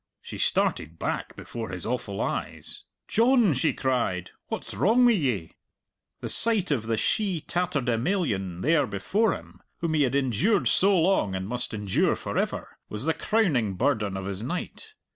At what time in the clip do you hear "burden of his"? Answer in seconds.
13.75-14.41